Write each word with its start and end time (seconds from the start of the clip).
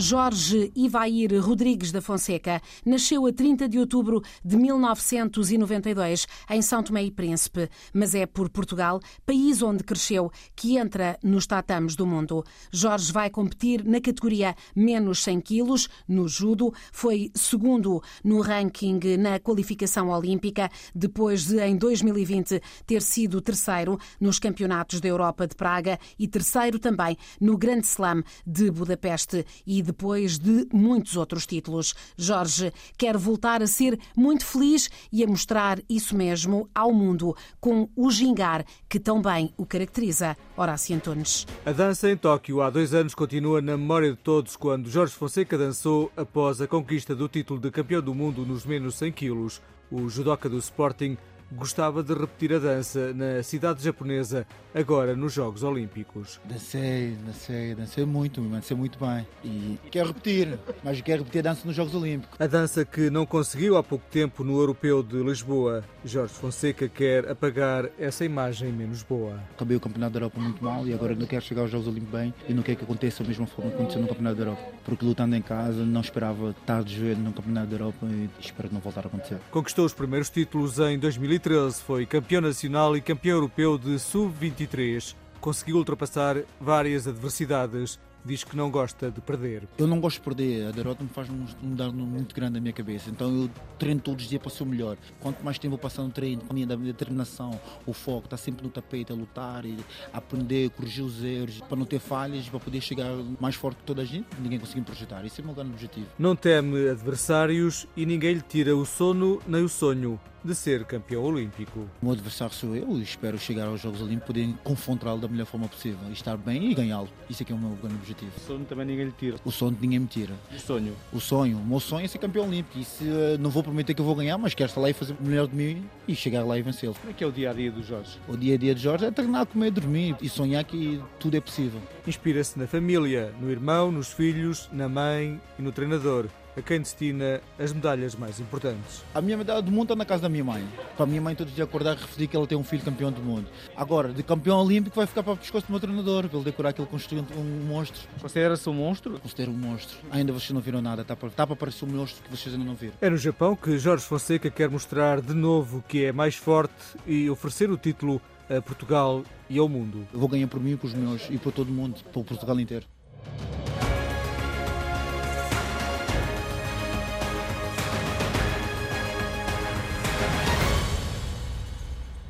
Jorge 0.00 0.70
Ivair 0.76 1.44
Rodrigues 1.44 1.90
da 1.90 2.00
Fonseca 2.00 2.62
nasceu 2.86 3.26
a 3.26 3.32
30 3.32 3.68
de 3.68 3.80
outubro 3.80 4.22
de 4.44 4.56
1992 4.56 6.24
em 6.48 6.62
São 6.62 6.84
Tomé 6.84 7.02
e 7.02 7.10
Príncipe, 7.10 7.68
mas 7.92 8.14
é 8.14 8.24
por 8.24 8.48
Portugal, 8.48 9.00
país 9.26 9.60
onde 9.60 9.82
cresceu, 9.82 10.30
que 10.54 10.78
entra 10.78 11.18
nos 11.20 11.48
tatames 11.48 11.96
do 11.96 12.06
mundo. 12.06 12.44
Jorge 12.70 13.12
vai 13.12 13.28
competir 13.28 13.84
na 13.84 14.00
categoria 14.00 14.54
menos 14.74 15.20
100 15.24 15.40
quilos, 15.40 15.88
no 16.06 16.28
judo, 16.28 16.72
foi 16.92 17.32
segundo 17.34 18.00
no 18.22 18.40
ranking 18.40 19.00
na 19.18 19.40
qualificação 19.40 20.10
olímpica, 20.10 20.70
depois 20.94 21.46
de, 21.46 21.58
em 21.58 21.76
2020, 21.76 22.62
ter 22.86 23.02
sido 23.02 23.40
terceiro 23.40 23.98
nos 24.20 24.38
Campeonatos 24.38 25.00
da 25.00 25.08
Europa 25.08 25.44
de 25.44 25.56
Praga 25.56 25.98
e 26.16 26.28
terceiro 26.28 26.78
também 26.78 27.16
no 27.40 27.58
Grande 27.58 27.86
Slam 27.86 28.22
de 28.46 28.70
Budapeste 28.70 29.44
e 29.66 29.87
depois 29.88 30.38
de 30.38 30.66
muitos 30.72 31.16
outros 31.16 31.46
títulos. 31.46 31.94
Jorge 32.16 32.72
quer 32.96 33.16
voltar 33.16 33.62
a 33.62 33.66
ser 33.66 33.98
muito 34.14 34.44
feliz 34.44 34.90
e 35.10 35.24
a 35.24 35.26
mostrar 35.26 35.80
isso 35.88 36.14
mesmo 36.14 36.68
ao 36.74 36.92
mundo 36.92 37.34
com 37.58 37.88
o 37.96 38.10
gingar 38.10 38.64
que 38.88 39.00
tão 39.00 39.20
bem 39.20 39.52
o 39.56 39.64
caracteriza. 39.64 40.36
Horácio 40.56 40.94
Antunes. 40.94 41.46
A 41.64 41.72
dança 41.72 42.10
em 42.10 42.16
Tóquio 42.16 42.60
há 42.60 42.68
dois 42.68 42.92
anos 42.92 43.14
continua 43.14 43.62
na 43.62 43.76
memória 43.76 44.10
de 44.10 44.18
todos 44.18 44.56
quando 44.56 44.90
Jorge 44.90 45.14
Fonseca 45.14 45.56
dançou 45.56 46.12
após 46.16 46.60
a 46.60 46.66
conquista 46.66 47.14
do 47.14 47.28
título 47.28 47.58
de 47.58 47.70
campeão 47.70 48.02
do 48.02 48.14
mundo 48.14 48.44
nos 48.44 48.66
menos 48.66 48.96
100 48.96 49.12
quilos. 49.12 49.62
O 49.90 50.06
judoca 50.08 50.50
do 50.50 50.58
Sporting 50.58 51.16
gostava 51.52 52.02
de 52.02 52.12
repetir 52.12 52.52
a 52.52 52.58
dança 52.58 53.12
na 53.14 53.42
cidade 53.42 53.82
japonesa, 53.82 54.46
agora 54.74 55.16
nos 55.16 55.32
Jogos 55.32 55.62
Olímpicos. 55.62 56.40
Dancei, 56.44 57.16
dancei, 57.24 57.74
dancei 57.74 58.04
muito, 58.04 58.40
dancei 58.42 58.76
muito 58.76 58.98
bem. 58.98 59.26
E 59.44 59.78
quero 59.90 60.08
repetir, 60.08 60.58
mas 60.84 61.00
quero 61.00 61.22
repetir 61.22 61.40
a 61.40 61.50
dança 61.50 61.66
nos 61.66 61.74
Jogos 61.74 61.94
Olímpicos. 61.94 62.38
A 62.40 62.46
dança 62.46 62.84
que 62.84 63.10
não 63.10 63.24
conseguiu 63.24 63.76
há 63.76 63.82
pouco 63.82 64.04
tempo 64.10 64.44
no 64.44 64.58
Europeu 64.58 65.02
de 65.02 65.16
Lisboa. 65.22 65.84
Jorge 66.04 66.34
Fonseca 66.34 66.88
quer 66.88 67.30
apagar 67.30 67.88
essa 67.98 68.24
imagem 68.24 68.72
menos 68.72 69.02
boa. 69.02 69.40
Acabei 69.54 69.76
o 69.76 69.80
Campeonato 69.80 70.12
da 70.12 70.18
Europa 70.18 70.40
muito 70.40 70.62
mal 70.62 70.86
e 70.86 70.92
agora 70.92 71.14
não 71.14 71.26
quero 71.26 71.44
chegar 71.44 71.62
aos 71.62 71.70
Jogos 71.70 71.88
Olímpicos 71.88 72.18
bem 72.18 72.34
e 72.48 72.54
não 72.54 72.62
quero 72.62 72.78
que 72.78 72.84
aconteça 72.84 73.22
da 73.22 73.28
mesma 73.28 73.46
forma 73.46 73.70
que 73.70 73.76
aconteceu 73.76 74.02
no 74.02 74.08
Campeonato 74.08 74.36
da 74.36 74.42
Europa. 74.42 74.62
Porque 74.84 75.04
lutando 75.04 75.34
em 75.34 75.42
casa 75.42 75.84
não 75.84 76.00
esperava 76.00 76.50
estar 76.50 76.82
de 76.82 76.96
joelho 76.96 77.20
no 77.20 77.32
Campeonato 77.32 77.68
da 77.68 77.74
Europa 77.74 78.06
e 78.06 78.28
espero 78.40 78.68
não 78.72 78.80
voltar 78.80 79.04
a 79.04 79.06
acontecer. 79.08 79.38
Conquistou 79.50 79.84
os 79.84 79.94
primeiros 79.94 80.30
títulos 80.30 80.78
em 80.78 80.98
2013 80.98 81.37
2013 81.38 81.82
foi 81.82 82.04
campeão 82.04 82.40
nacional 82.40 82.96
e 82.96 83.00
campeão 83.00 83.36
europeu 83.36 83.78
de 83.78 83.98
sub-23. 83.98 85.14
Conseguiu 85.40 85.76
ultrapassar 85.76 86.36
várias 86.60 87.06
adversidades 87.06 87.98
diz 88.24 88.44
que 88.44 88.56
não 88.56 88.70
gosta 88.70 89.10
de 89.10 89.20
perder. 89.20 89.66
Eu 89.78 89.86
não 89.86 90.00
gosto 90.00 90.18
de 90.18 90.22
perder, 90.22 90.66
a 90.66 90.70
derrota 90.70 91.02
me 91.02 91.08
faz 91.08 91.28
um 91.30 91.74
dano 91.74 92.04
muito 92.04 92.34
grande 92.34 92.54
na 92.54 92.60
minha 92.60 92.72
cabeça, 92.72 93.08
então 93.10 93.44
eu 93.44 93.50
treino 93.78 94.00
todos 94.00 94.24
os 94.24 94.28
dias 94.28 94.42
para 94.42 94.50
ser 94.50 94.64
o 94.64 94.66
melhor. 94.66 94.96
Quanto 95.20 95.42
mais 95.42 95.58
tempo 95.58 95.74
eu 95.74 95.78
passar 95.78 96.02
no 96.02 96.10
treino, 96.10 96.42
com 96.42 96.52
a 96.52 96.54
minha 96.54 96.66
determinação, 96.66 97.58
o 97.86 97.92
foco, 97.92 98.26
está 98.26 98.36
sempre 98.36 98.62
no 98.62 98.70
tapete, 98.70 99.12
a 99.12 99.14
lutar, 99.14 99.64
e 99.64 99.78
aprender, 100.12 100.70
corrigir 100.70 101.04
os 101.04 101.24
erros, 101.24 101.60
para 101.60 101.76
não 101.78 101.86
ter 101.86 102.00
falhas, 102.00 102.48
para 102.48 102.60
poder 102.60 102.80
chegar 102.80 103.10
mais 103.40 103.54
forte 103.54 103.78
que 103.78 103.84
toda 103.84 104.02
a 104.02 104.04
gente, 104.04 104.26
ninguém 104.38 104.58
conseguir 104.58 104.80
me 104.80 104.86
projetar. 104.86 105.24
Esse 105.24 105.40
é 105.40 105.42
o 105.42 105.46
meu 105.46 105.54
grande 105.54 105.72
objetivo. 105.72 106.06
Não 106.18 106.36
teme 106.36 106.88
adversários 106.88 107.86
e 107.96 108.04
ninguém 108.04 108.34
lhe 108.34 108.42
tira 108.42 108.76
o 108.76 108.84
sono 108.84 109.40
nem 109.46 109.62
o 109.62 109.68
sonho 109.68 110.20
de 110.44 110.54
ser 110.54 110.84
campeão 110.84 111.22
olímpico. 111.22 111.80
O 112.00 112.04
meu 112.04 112.12
adversário 112.12 112.54
sou 112.54 112.76
eu 112.76 112.98
e 112.98 113.02
espero 113.02 113.38
chegar 113.38 113.66
aos 113.66 113.80
Jogos 113.80 114.00
Olímpicos 114.00 114.28
poder 114.28 114.54
confrontá-lo 114.62 115.20
da 115.20 115.28
melhor 115.28 115.46
forma 115.46 115.66
possível, 115.68 115.98
estar 116.12 116.36
bem 116.36 116.70
e 116.70 116.74
ganhá-lo. 116.74 117.08
Isso 117.30 117.42
é 117.42 117.46
que 117.46 117.52
é 117.52 117.54
o 117.54 117.58
meu 117.58 117.70
grande 117.76 117.96
objetivo. 117.96 118.30
O 118.36 118.40
sono 118.40 118.64
também 118.64 118.86
ninguém 118.86 119.06
lhe 119.06 119.12
tira. 119.12 119.38
O 119.44 119.50
sono 119.50 119.76
ninguém 119.80 119.98
me 119.98 120.06
tira. 120.06 120.34
O 120.54 120.58
sonho? 120.58 120.96
O 121.12 121.20
sonho. 121.20 121.58
O 121.58 121.64
meu 121.64 121.80
sonho 121.80 122.04
é 122.04 122.08
ser 122.08 122.18
campeão 122.18 122.46
olímpico. 122.46 122.78
Isso 122.78 123.04
uh, 123.04 123.38
não 123.38 123.50
vou 123.50 123.62
prometer 123.62 123.94
que 123.94 124.00
eu 124.00 124.04
vou 124.04 124.14
ganhar, 124.14 124.36
mas 124.36 124.54
quero 124.54 124.68
estar 124.68 124.80
lá 124.80 124.90
e 124.90 124.92
fazer 124.92 125.16
o 125.18 125.24
melhor 125.24 125.46
de 125.46 125.56
mim 125.56 125.84
e 126.06 126.14
chegar 126.14 126.44
lá 126.44 126.58
e 126.58 126.62
vencê-lo. 126.62 126.94
Como 126.94 127.10
é 127.10 127.14
que 127.14 127.24
é 127.24 127.26
o 127.26 127.32
dia 127.32 127.50
a 127.50 127.54
dia 127.54 127.70
do 127.70 127.82
Jorge? 127.82 128.18
O 128.28 128.36
dia 128.36 128.54
a 128.54 128.58
dia 128.58 128.74
de 128.74 128.82
Jorge 128.82 129.06
é 129.06 129.10
treinar, 129.10 129.46
comer, 129.46 129.70
dormir 129.70 130.16
e 130.20 130.28
sonhar 130.28 130.62
que 130.64 131.00
tudo 131.18 131.36
é 131.36 131.40
possível. 131.40 131.80
Inspira-se 132.06 132.58
na 132.58 132.66
família, 132.66 133.32
no 133.40 133.50
irmão, 133.50 133.90
nos 133.90 134.12
filhos, 134.12 134.68
na 134.72 134.88
mãe 134.88 135.40
e 135.58 135.62
no 135.62 135.72
treinador 135.72 136.26
a 136.58 136.62
quem 136.62 136.80
destina 136.80 137.40
as 137.58 137.72
medalhas 137.72 138.16
mais 138.16 138.40
importantes. 138.40 139.04
A 139.14 139.20
minha 139.20 139.36
medalha 139.36 139.62
do 139.62 139.70
mundo 139.70 139.84
está 139.84 139.96
na 139.96 140.04
casa 140.04 140.22
da 140.22 140.28
minha 140.28 140.44
mãe. 140.44 140.66
Para 140.96 141.04
a 141.04 141.06
minha 141.06 141.20
mãe 141.20 141.34
todos 141.34 141.52
os 141.52 141.56
dias 141.56 141.68
acordar 141.68 141.96
e 141.96 142.00
referir 142.00 142.26
que 142.26 142.36
ela 142.36 142.46
tem 142.46 142.58
um 142.58 142.64
filho 142.64 142.82
campeão 142.82 143.12
do 143.12 143.22
mundo. 143.22 143.46
Agora, 143.76 144.12
de 144.12 144.22
campeão 144.22 144.58
olímpico 144.60 144.96
vai 144.96 145.06
ficar 145.06 145.22
para 145.22 145.34
o 145.34 145.36
pescoço 145.36 145.66
do 145.66 145.70
meu 145.70 145.80
treinador, 145.80 146.28
para 146.28 146.36
ele 146.36 146.44
decorar 146.44 146.70
aquele 146.70 146.88
construiu 146.88 147.24
um 147.36 147.66
monstro. 147.66 148.00
Considera-se 148.20 148.68
um 148.68 148.74
monstro? 148.74 149.18
Considero 149.20 149.52
um 149.52 149.56
monstro. 149.56 149.98
Ainda 150.10 150.32
vocês 150.32 150.50
não 150.50 150.60
viram 150.60 150.82
nada, 150.82 151.02
está 151.02 151.14
para, 151.14 151.28
está 151.28 151.46
para 151.46 151.54
aparecer 151.54 151.84
um 151.84 151.88
monstro 151.88 152.22
que 152.22 152.30
vocês 152.30 152.52
ainda 152.52 152.66
não 152.66 152.74
viram. 152.74 152.94
É 153.00 153.08
no 153.08 153.16
Japão 153.16 153.54
que 153.54 153.78
Jorge 153.78 154.04
Fonseca 154.04 154.50
quer 154.50 154.68
mostrar 154.68 155.20
de 155.20 155.34
novo 155.34 155.84
que 155.86 156.04
é 156.04 156.12
mais 156.12 156.34
forte 156.34 156.74
e 157.06 157.30
oferecer 157.30 157.70
o 157.70 157.76
título 157.76 158.20
a 158.50 158.60
Portugal 158.62 159.22
e 159.48 159.58
ao 159.58 159.68
mundo. 159.68 160.06
Eu 160.12 160.18
vou 160.18 160.28
ganhar 160.28 160.48
por 160.48 160.60
mim, 160.60 160.76
para 160.76 160.86
os 160.86 160.94
meus 160.94 161.28
e 161.30 161.38
para 161.38 161.52
todo 161.52 161.70
mundo, 161.70 162.00
para 162.10 162.20
o 162.20 162.24
Portugal 162.24 162.58
inteiro. 162.58 162.86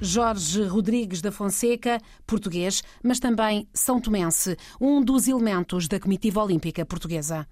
Jorge 0.00 0.62
Rodrigues 0.64 1.20
da 1.20 1.32
Fonseca, 1.32 2.00
português, 2.26 2.82
mas 3.03 3.19
também 3.19 3.69
são 3.72 4.00
tomense, 4.00 4.56
um 4.81 5.03
dos 5.03 5.28
elementos 5.28 5.88
da 5.88 5.98
comitiva 5.98 6.42
olímpica 6.42 6.84
portuguesa. 6.84 7.47